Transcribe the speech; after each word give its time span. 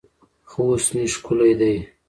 خوست 0.51 0.89
مې 0.95 1.03
ښکلی 1.15 1.53
دی 1.59 1.75